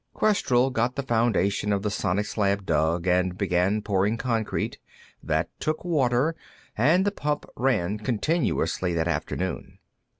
Questell 0.15 0.71
got 0.71 0.95
the 0.95 1.03
foundation 1.03 1.69
for 1.69 1.77
the 1.77 1.89
sonics 1.91 2.35
lab 2.35 2.65
dug, 2.65 3.05
and 3.05 3.37
began 3.37 3.83
pouring 3.83 4.17
concrete. 4.17 4.79
That 5.21 5.49
took 5.59 5.85
water, 5.85 6.35
and 6.75 7.05
the 7.05 7.11
pump 7.11 7.45
ran 7.55 7.99
continuously 7.99 8.95
that 8.95 9.07
afternoon. 9.07 9.77